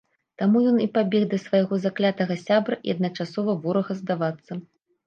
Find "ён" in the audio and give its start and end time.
0.69-0.79